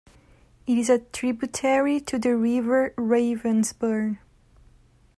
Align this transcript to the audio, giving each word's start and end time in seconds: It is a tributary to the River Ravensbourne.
It 0.65 0.79
is 0.79 0.89
a 0.89 0.97
tributary 0.97 1.99
to 1.99 2.17
the 2.17 2.35
River 2.35 2.91
Ravensbourne. 2.97 4.17